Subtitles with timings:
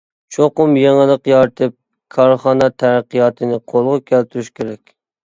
[0.35, 1.75] چوقۇم يېڭىلىق يارىتىپ
[2.15, 4.95] كارخانا تەرەققىياتىنى قولغا كەلتۈرۈش كېرەك.